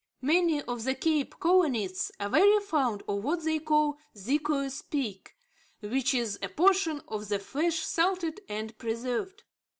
[0.23, 5.35] Many of the Cape colonists are very fond of what they call "zeekoe speek,"
[5.79, 9.43] which is a portion of the flesh salted and preserved.